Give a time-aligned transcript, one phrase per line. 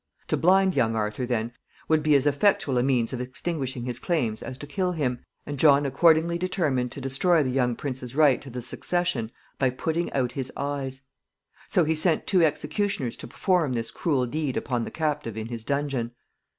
[0.29, 1.51] To blind young Arthur, then,
[1.87, 5.59] would be as effectual a means of extinguishing his claims as to kill him, and
[5.59, 10.31] John accordingly determined to destroy the young prince's right to the succession by putting out
[10.31, 11.01] his eyes;
[11.67, 15.63] so he sent two executioners to perform this cruel deed upon the captive in his
[15.63, 16.13] dungeon.